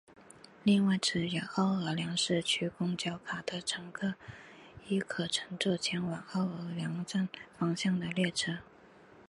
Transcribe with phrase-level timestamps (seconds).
[0.63, 4.15] 另外持有奥尔良市区公交卡的乘客
[4.87, 8.57] 亦可乘坐前往奥尔良站方向的列车。